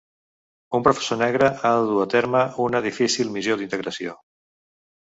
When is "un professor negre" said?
0.77-1.49